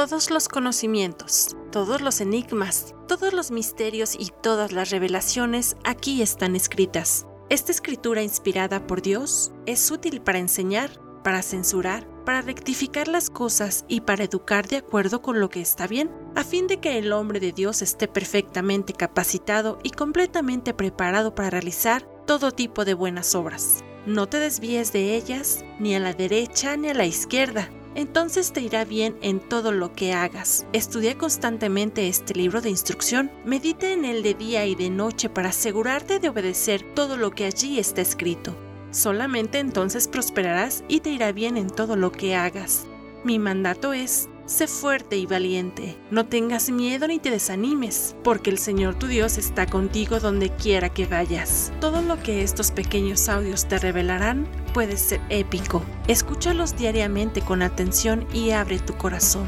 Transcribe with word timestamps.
Todos 0.00 0.30
los 0.30 0.48
conocimientos, 0.48 1.54
todos 1.70 2.00
los 2.00 2.22
enigmas, 2.22 2.94
todos 3.06 3.34
los 3.34 3.50
misterios 3.50 4.14
y 4.18 4.30
todas 4.42 4.72
las 4.72 4.88
revelaciones 4.88 5.76
aquí 5.84 6.22
están 6.22 6.56
escritas. 6.56 7.26
Esta 7.50 7.70
escritura 7.70 8.22
inspirada 8.22 8.86
por 8.86 9.02
Dios 9.02 9.52
es 9.66 9.90
útil 9.90 10.22
para 10.22 10.38
enseñar, 10.38 10.90
para 11.22 11.42
censurar, 11.42 12.08
para 12.24 12.40
rectificar 12.40 13.08
las 13.08 13.28
cosas 13.28 13.84
y 13.88 14.00
para 14.00 14.24
educar 14.24 14.68
de 14.68 14.78
acuerdo 14.78 15.20
con 15.20 15.38
lo 15.38 15.50
que 15.50 15.60
está 15.60 15.86
bien, 15.86 16.10
a 16.34 16.44
fin 16.44 16.66
de 16.66 16.80
que 16.80 16.96
el 16.96 17.12
hombre 17.12 17.38
de 17.38 17.52
Dios 17.52 17.82
esté 17.82 18.08
perfectamente 18.08 18.94
capacitado 18.94 19.80
y 19.82 19.90
completamente 19.90 20.72
preparado 20.72 21.34
para 21.34 21.50
realizar 21.50 22.08
todo 22.26 22.52
tipo 22.52 22.86
de 22.86 22.94
buenas 22.94 23.34
obras. 23.34 23.84
No 24.06 24.30
te 24.30 24.38
desvíes 24.38 24.94
de 24.94 25.14
ellas, 25.14 25.62
ni 25.78 25.94
a 25.94 26.00
la 26.00 26.14
derecha 26.14 26.78
ni 26.78 26.88
a 26.88 26.94
la 26.94 27.04
izquierda, 27.04 27.68
entonces 27.94 28.52
te 28.52 28.60
irá 28.60 28.84
bien 28.84 29.16
en 29.20 29.40
todo 29.40 29.72
lo 29.72 29.92
que 29.92 30.12
hagas. 30.12 30.66
Estudia 30.72 31.18
constantemente 31.18 32.08
este 32.08 32.34
libro 32.34 32.60
de 32.60 32.70
instrucción, 32.70 33.30
medite 33.44 33.92
en 33.92 34.04
él 34.04 34.22
de 34.22 34.34
día 34.34 34.64
y 34.66 34.74
de 34.74 34.90
noche 34.90 35.28
para 35.28 35.50
asegurarte 35.50 36.18
de 36.18 36.28
obedecer 36.28 36.82
todo 36.94 37.16
lo 37.16 37.32
que 37.32 37.44
allí 37.44 37.78
está 37.78 38.00
escrito. 38.00 38.56
Solamente 38.90 39.58
entonces 39.58 40.08
prosperarás 40.08 40.82
y 40.88 41.00
te 41.00 41.10
irá 41.10 41.30
bien 41.32 41.56
en 41.56 41.68
todo 41.68 41.94
lo 41.96 42.10
que 42.10 42.34
hagas. 42.34 42.86
Mi 43.22 43.38
mandato 43.38 43.92
es, 43.92 44.29
sé 44.50 44.66
fuerte 44.66 45.16
y 45.16 45.26
valiente, 45.26 45.96
no 46.10 46.26
tengas 46.26 46.70
miedo 46.70 47.06
ni 47.06 47.20
te 47.20 47.30
desanimes, 47.30 48.16
porque 48.24 48.50
el 48.50 48.58
Señor 48.58 48.96
tu 48.96 49.06
Dios 49.06 49.38
está 49.38 49.66
contigo 49.66 50.18
donde 50.18 50.50
quiera 50.50 50.88
que 50.88 51.06
vayas. 51.06 51.72
Todo 51.80 52.02
lo 52.02 52.20
que 52.20 52.42
estos 52.42 52.72
pequeños 52.72 53.28
audios 53.28 53.68
te 53.68 53.78
revelarán 53.78 54.48
puede 54.74 54.96
ser 54.96 55.20
épico. 55.28 55.84
Escúchalos 56.08 56.76
diariamente 56.76 57.42
con 57.42 57.62
atención 57.62 58.26
y 58.34 58.50
abre 58.50 58.80
tu 58.80 58.96
corazón, 58.96 59.46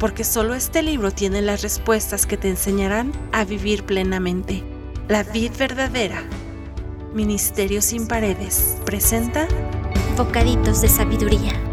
porque 0.00 0.24
solo 0.24 0.54
este 0.54 0.82
libro 0.82 1.10
tiene 1.10 1.42
las 1.42 1.60
respuestas 1.60 2.24
que 2.24 2.38
te 2.38 2.48
enseñarán 2.48 3.12
a 3.32 3.44
vivir 3.44 3.84
plenamente. 3.84 4.62
La 5.08 5.24
vida 5.24 5.52
verdadera 5.58 6.22
Ministerio 7.12 7.82
sin 7.82 8.08
Paredes 8.08 8.78
presenta 8.86 9.46
Bocaditos 10.16 10.80
de 10.80 10.88
Sabiduría. 10.88 11.71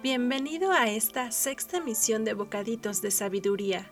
Bienvenido 0.00 0.70
a 0.70 0.88
esta 0.88 1.32
sexta 1.32 1.78
emisión 1.78 2.24
de 2.24 2.32
Bocaditos 2.32 3.02
de 3.02 3.10
Sabiduría. 3.10 3.90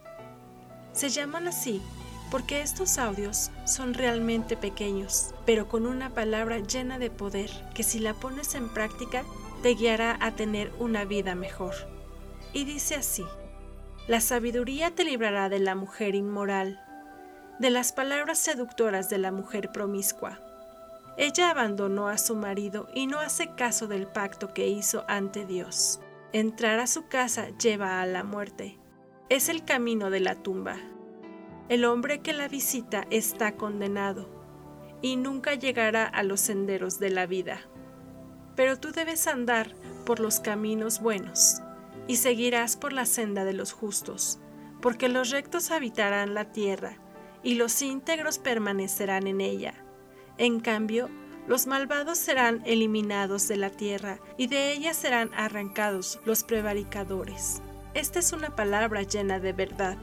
Se 0.93 1.09
llaman 1.09 1.49
así 1.49 1.83
porque 2.31 2.61
estos 2.61 2.99
audios 2.99 3.51
son 3.65 3.93
realmente 3.93 4.57
pequeños, 4.57 5.35
pero 5.45 5.69
con 5.69 5.85
una 5.85 6.11
palabra 6.11 6.61
llena 6.61 7.01
de 7.01 7.11
poder 7.11 7.51
que 7.75 7.83
si 7.83 7.99
la 7.99 8.15
pones 8.15 8.55
en 8.55 8.69
práctica 8.69 9.25
te 9.65 9.71
guiará 9.71 10.17
a 10.21 10.31
tener 10.37 10.73
una 10.79 11.05
vida 11.05 11.35
mejor 11.35 11.75
y 12.53 12.65
dice 12.65 12.95
así, 12.95 13.25
La 14.07 14.21
sabiduría 14.21 14.93
te 14.93 15.03
librará 15.03 15.49
de 15.49 15.59
la 15.59 15.75
mujer 15.75 16.15
inmoral, 16.15 16.81
de 17.59 17.71
las 17.71 17.93
palabras 17.93 18.39
seductoras 18.39 19.11
de 19.11 19.19
la 19.19 19.33
mujer 19.33 19.73
promiscua. 19.73 20.39
Ella 21.19 21.51
abandonó 21.51 22.09
a 22.09 22.19
su 22.19 22.37
marido 22.37 22.89
y 22.95 23.07
no 23.07 23.21
hace 23.21 23.55
caso 23.55 23.87
del 23.87 24.07
pacto 24.07 24.53
que 24.53 24.69
hizo 24.69 25.05
ante 25.09 25.47
Dios. 25.47 26.01
Entrar 26.33 26.79
a 26.79 26.87
su 26.87 27.09
casa 27.09 27.49
lleva 27.57 28.03
a 28.03 28.07
la 28.07 28.23
muerte. 28.23 28.79
Es 29.31 29.49
el 29.49 29.65
camino 29.65 30.11
de 30.11 30.21
la 30.21 30.35
tumba. 30.35 30.77
El 31.69 31.85
hombre 31.85 32.21
que 32.21 32.33
la 32.33 32.49
visita 32.49 33.07
está 33.11 33.57
condenado 33.57 34.29
y 35.01 35.17
nunca 35.17 35.55
llegará 35.55 36.05
a 36.05 36.23
los 36.23 36.41
senderos 36.41 36.99
de 36.99 37.11
la 37.11 37.27
vida. 37.27 37.61
Pero 38.55 38.79
tú 38.79 38.93
debes 38.93 39.27
andar 39.27 39.75
por 40.05 40.21
los 40.21 40.41
caminos 40.41 41.01
buenos 41.01 41.63
y 42.07 42.17
seguirás 42.17 42.77
por 42.77 42.93
la 42.93 43.07
senda 43.07 43.45
de 43.45 43.53
los 43.53 43.73
justos, 43.73 44.39
porque 44.81 45.09
los 45.09 45.31
rectos 45.31 45.71
habitarán 45.71 46.35
la 46.35 46.53
tierra, 46.53 46.99
y 47.43 47.55
los 47.55 47.83
íntegros 47.83 48.39
permanecerán 48.39 49.27
en 49.27 49.41
ella. 49.41 49.86
En 50.39 50.61
cambio, 50.61 51.09
los 51.47 51.67
malvados 51.67 52.19
serán 52.19 52.63
eliminados 52.67 53.49
de 53.49 53.57
la 53.57 53.71
tierra, 53.71 54.19
y 54.37 54.49
de 54.49 54.73
ella 54.73 54.95
serán 54.95 55.31
arrancados 55.35 56.21
los 56.25 56.45
prevaricadores. 56.45 57.63
Esta 57.95 58.19
es 58.19 58.33
una 58.33 58.55
palabra 58.55 59.03
llena 59.03 59.39
de 59.39 59.53
verdad, 59.53 59.97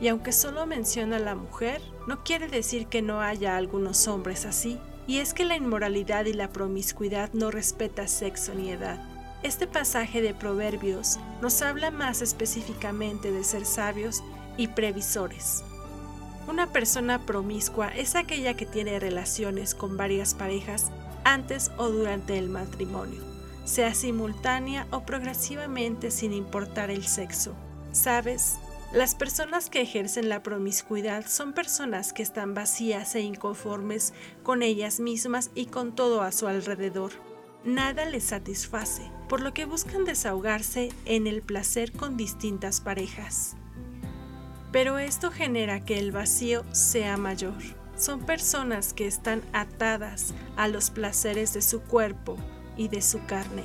y 0.00 0.08
aunque 0.08 0.32
solo 0.32 0.66
menciona 0.66 1.16
a 1.16 1.20
la 1.20 1.34
mujer, 1.34 1.80
no 2.06 2.22
quiere 2.24 2.48
decir 2.48 2.86
que 2.86 3.02
no 3.02 3.20
haya 3.20 3.56
algunos 3.56 4.08
hombres 4.08 4.46
así, 4.46 4.78
y 5.06 5.18
es 5.18 5.34
que 5.34 5.44
la 5.44 5.56
inmoralidad 5.56 6.24
y 6.24 6.32
la 6.32 6.50
promiscuidad 6.50 7.32
no 7.32 7.50
respeta 7.50 8.08
sexo 8.08 8.54
ni 8.54 8.70
edad 8.70 8.98
este 9.44 9.66
pasaje 9.66 10.22
de 10.22 10.32
Proverbios 10.32 11.18
nos 11.42 11.60
habla 11.60 11.90
más 11.90 12.22
específicamente 12.22 13.30
de 13.30 13.44
ser 13.44 13.66
sabios 13.66 14.24
y 14.56 14.68
previsores. 14.68 15.62
Una 16.46 16.66
persona 16.66 17.24
promiscua 17.24 17.88
es 17.88 18.14
aquella 18.14 18.54
que 18.54 18.66
tiene 18.66 19.00
relaciones 19.00 19.74
con 19.74 19.96
varias 19.96 20.34
parejas 20.34 20.90
antes 21.24 21.70
o 21.78 21.88
durante 21.88 22.38
el 22.38 22.50
matrimonio, 22.50 23.22
sea 23.64 23.94
simultánea 23.94 24.86
o 24.90 25.06
progresivamente 25.06 26.10
sin 26.10 26.32
importar 26.32 26.90
el 26.90 27.06
sexo. 27.06 27.54
¿Sabes? 27.92 28.56
Las 28.92 29.14
personas 29.14 29.70
que 29.70 29.80
ejercen 29.80 30.28
la 30.28 30.42
promiscuidad 30.42 31.26
son 31.26 31.52
personas 31.52 32.12
que 32.12 32.22
están 32.22 32.54
vacías 32.54 33.14
e 33.14 33.20
inconformes 33.20 34.12
con 34.42 34.62
ellas 34.62 35.00
mismas 35.00 35.50
y 35.54 35.66
con 35.66 35.94
todo 35.94 36.22
a 36.22 36.30
su 36.30 36.46
alrededor 36.46 37.12
nada 37.64 38.04
les 38.04 38.24
satisface, 38.24 39.10
por 39.28 39.40
lo 39.40 39.54
que 39.54 39.64
buscan 39.64 40.04
desahogarse 40.04 40.90
en 41.06 41.26
el 41.26 41.42
placer 41.42 41.92
con 41.92 42.16
distintas 42.16 42.80
parejas. 42.80 43.56
Pero 44.74 44.98
esto 44.98 45.30
genera 45.30 45.78
que 45.78 46.00
el 46.00 46.10
vacío 46.10 46.64
sea 46.72 47.16
mayor. 47.16 47.54
Son 47.96 48.26
personas 48.26 48.92
que 48.92 49.06
están 49.06 49.40
atadas 49.52 50.34
a 50.56 50.66
los 50.66 50.90
placeres 50.90 51.54
de 51.54 51.62
su 51.62 51.80
cuerpo 51.80 52.36
y 52.76 52.88
de 52.88 53.00
su 53.00 53.24
carne. 53.24 53.62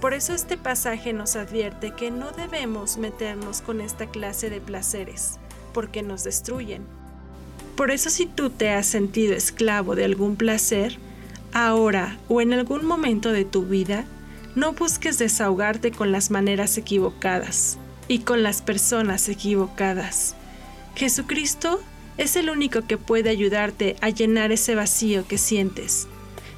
Por 0.00 0.14
eso 0.14 0.32
este 0.32 0.56
pasaje 0.56 1.12
nos 1.12 1.36
advierte 1.36 1.90
que 1.90 2.10
no 2.10 2.30
debemos 2.30 2.96
meternos 2.96 3.60
con 3.60 3.82
esta 3.82 4.06
clase 4.06 4.48
de 4.48 4.62
placeres, 4.62 5.38
porque 5.74 6.02
nos 6.02 6.24
destruyen. 6.24 6.86
Por 7.76 7.90
eso 7.90 8.08
si 8.08 8.24
tú 8.24 8.48
te 8.48 8.70
has 8.70 8.86
sentido 8.86 9.34
esclavo 9.34 9.94
de 9.94 10.06
algún 10.06 10.36
placer, 10.36 10.96
ahora 11.52 12.18
o 12.30 12.40
en 12.40 12.54
algún 12.54 12.86
momento 12.86 13.30
de 13.30 13.44
tu 13.44 13.66
vida, 13.66 14.06
no 14.54 14.72
busques 14.72 15.18
desahogarte 15.18 15.90
con 15.90 16.12
las 16.12 16.30
maneras 16.30 16.78
equivocadas 16.78 17.76
y 18.08 18.20
con 18.20 18.42
las 18.42 18.62
personas 18.62 19.28
equivocadas. 19.28 20.34
Jesucristo 20.96 21.82
es 22.16 22.36
el 22.36 22.48
único 22.48 22.86
que 22.86 22.96
puede 22.96 23.28
ayudarte 23.28 23.96
a 24.00 24.08
llenar 24.08 24.50
ese 24.50 24.74
vacío 24.74 25.28
que 25.28 25.36
sientes. 25.36 26.08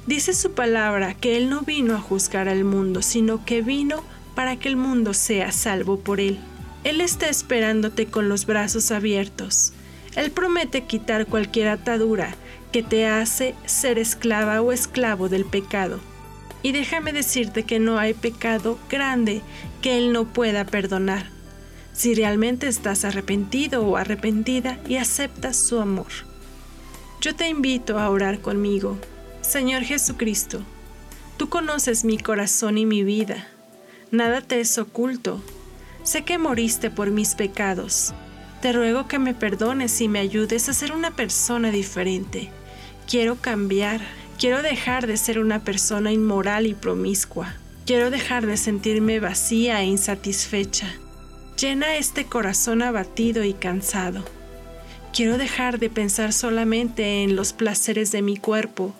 Dice 0.07 0.33
su 0.33 0.53
palabra 0.53 1.13
que 1.13 1.35
Él 1.35 1.49
no 1.49 1.61
vino 1.61 1.93
a 1.93 1.99
juzgar 1.99 2.47
al 2.47 2.63
mundo, 2.63 3.01
sino 3.01 3.43
que 3.43 3.61
vino 3.61 4.01
para 4.35 4.55
que 4.55 4.69
el 4.69 4.77
mundo 4.77 5.13
sea 5.13 5.51
salvo 5.51 5.99
por 5.99 6.21
Él. 6.21 6.39
Él 6.85 7.01
está 7.01 7.27
esperándote 7.27 8.05
con 8.05 8.29
los 8.29 8.45
brazos 8.45 8.91
abiertos. 8.91 9.73
Él 10.15 10.31
promete 10.31 10.85
quitar 10.85 11.25
cualquier 11.25 11.67
atadura 11.67 12.33
que 12.71 12.81
te 12.81 13.07
hace 13.07 13.55
ser 13.65 13.99
esclava 13.99 14.61
o 14.61 14.71
esclavo 14.71 15.27
del 15.27 15.43
pecado. 15.43 15.99
Y 16.63 16.71
déjame 16.71 17.11
decirte 17.11 17.63
que 17.63 17.79
no 17.79 17.99
hay 17.99 18.13
pecado 18.13 18.79
grande 18.89 19.41
que 19.81 19.97
Él 19.97 20.13
no 20.13 20.25
pueda 20.25 20.65
perdonar, 20.65 21.29
si 21.93 22.15
realmente 22.15 22.67
estás 22.67 23.05
arrepentido 23.05 23.85
o 23.85 23.97
arrepentida 23.97 24.79
y 24.87 24.95
aceptas 24.95 25.57
su 25.57 25.79
amor. 25.79 26.07
Yo 27.21 27.35
te 27.35 27.49
invito 27.49 27.99
a 27.99 28.09
orar 28.09 28.39
conmigo. 28.39 28.97
Señor 29.41 29.83
Jesucristo, 29.83 30.61
tú 31.37 31.49
conoces 31.49 32.05
mi 32.05 32.17
corazón 32.17 32.77
y 32.77 32.85
mi 32.85 33.03
vida. 33.03 33.47
Nada 34.11 34.41
te 34.41 34.59
es 34.59 34.77
oculto. 34.77 35.41
Sé 36.03 36.23
que 36.23 36.37
moriste 36.37 36.89
por 36.89 37.11
mis 37.11 37.35
pecados. 37.35 38.13
Te 38.61 38.73
ruego 38.73 39.07
que 39.07 39.19
me 39.19 39.33
perdones 39.33 39.99
y 40.01 40.07
me 40.07 40.19
ayudes 40.19 40.69
a 40.69 40.73
ser 40.73 40.91
una 40.91 41.11
persona 41.11 41.71
diferente 41.71 42.51
Quiero 43.09 43.37
cambiar, 43.37 44.01
quiero 44.37 44.61
dejar 44.61 45.07
de 45.07 45.17
ser 45.17 45.39
una 45.39 45.63
persona 45.63 46.11
inmoral 46.11 46.67
y 46.67 46.75
promiscua. 46.75 47.55
Quiero 47.87 48.11
dejar 48.11 48.45
de 48.45 48.55
sentirme 48.55 49.19
vacía 49.19 49.81
e 49.81 49.85
insatisfecha. 49.85 50.93
Llena 51.59 51.97
este 51.97 52.25
corazón 52.25 52.81
abatido 52.81 53.43
y 53.43 53.53
cansado. 53.53 54.23
Quiero 55.11 55.37
dejar 55.37 55.77
de 55.77 55.89
pensar 55.89 56.31
solamente 56.31 57.23
en 57.23 57.35
los 57.35 57.51
placeres 57.51 58.13
de 58.13 58.21
mi 58.21 58.37
cuerpo. 58.37 58.93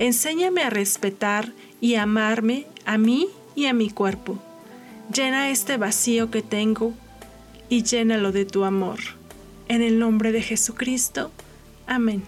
Enséñame 0.00 0.62
a 0.64 0.70
respetar 0.70 1.52
y 1.80 1.94
amarme 1.94 2.66
a 2.86 2.98
mí 2.98 3.28
y 3.54 3.66
a 3.66 3.72
mi 3.72 3.88
cuerpo. 3.88 4.42
Llena 5.14 5.50
este 5.50 5.76
vacío 5.76 6.28
que 6.28 6.42
tengo 6.42 6.92
y 7.68 7.84
llénalo 7.84 8.32
de 8.32 8.46
tu 8.46 8.64
amor. 8.64 8.98
En 9.68 9.80
el 9.80 10.00
nombre 10.00 10.32
de 10.32 10.42
Jesucristo. 10.42 11.30
Amén. 11.86 12.24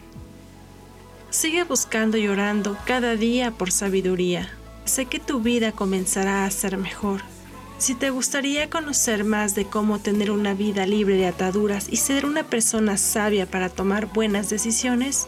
Sigue 1.30 1.64
buscando 1.64 2.16
y 2.16 2.28
orando 2.28 2.76
cada 2.86 3.16
día 3.16 3.50
por 3.50 3.72
sabiduría. 3.72 4.50
Sé 4.84 5.06
que 5.06 5.18
tu 5.18 5.40
vida 5.40 5.72
comenzará 5.72 6.44
a 6.44 6.50
ser 6.52 6.76
mejor. 6.76 7.33
Si 7.78 7.94
te 7.94 8.10
gustaría 8.10 8.70
conocer 8.70 9.24
más 9.24 9.54
de 9.54 9.66
cómo 9.66 9.98
tener 9.98 10.30
una 10.30 10.54
vida 10.54 10.86
libre 10.86 11.16
de 11.16 11.26
ataduras 11.26 11.88
y 11.90 11.96
ser 11.96 12.24
una 12.24 12.44
persona 12.44 12.96
sabia 12.96 13.46
para 13.46 13.68
tomar 13.68 14.06
buenas 14.06 14.48
decisiones, 14.48 15.26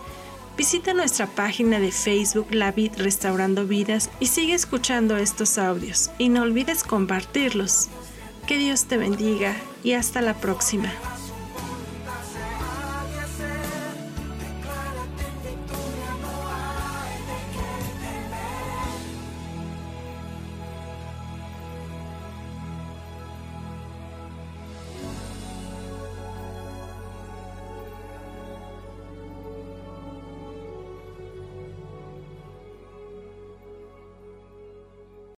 visita 0.57 0.95
nuestra 0.95 1.27
página 1.27 1.81
de 1.81 1.91
Facebook 1.91 2.47
La 2.51 2.73
Vid 2.73 2.93
Restaurando 2.99 3.67
Vidas 3.67 4.11
y 4.21 4.27
sigue 4.27 4.55
escuchando 4.55 5.17
estos 5.17 5.59
audios 5.59 6.11
y 6.19 6.29
no 6.29 6.43
olvides 6.43 6.85
compartirlos. 6.85 7.89
Que 8.47 8.59
Dios 8.59 8.85
te 8.85 8.97
bendiga 8.97 9.57
y 9.83 9.93
hasta 9.93 10.23
la 10.23 10.35
próxima. 10.35 10.93